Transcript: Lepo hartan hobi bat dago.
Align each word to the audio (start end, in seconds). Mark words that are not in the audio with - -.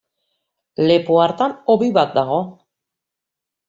Lepo 0.87 1.21
hartan 1.25 1.55
hobi 1.75 1.93
bat 2.01 2.19
dago. 2.19 2.43